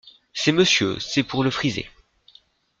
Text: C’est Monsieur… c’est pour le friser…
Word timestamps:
C’est 0.33 0.51
Monsieur… 0.51 0.99
c’est 0.99 1.21
pour 1.21 1.43
le 1.43 1.51
friser… 1.51 1.87